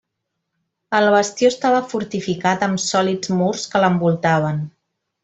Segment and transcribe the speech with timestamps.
[0.99, 4.65] El bastió estava fortificat amb sòlids murs que l'envoltaven.